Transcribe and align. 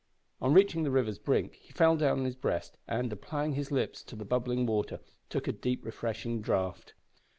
On 0.41 0.51
reaching 0.51 0.81
the 0.81 0.89
river's 0.89 1.19
brink 1.19 1.53
he 1.61 1.71
fell 1.73 1.95
down 1.95 2.17
on 2.21 2.25
his 2.25 2.35
breast 2.35 2.75
and, 2.87 3.13
applying 3.13 3.53
his 3.53 3.69
lips 3.71 4.01
to 4.05 4.15
the 4.15 4.25
bubbling 4.25 4.65
water, 4.65 4.99
took 5.29 5.47
a 5.47 5.51
deep 5.51 5.85
refreshing 5.85 6.41
draught. 6.41 6.95